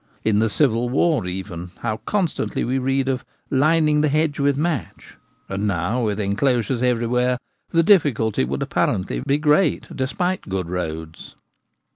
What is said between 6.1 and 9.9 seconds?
enclosures everywhere the difficulty would apparently be great,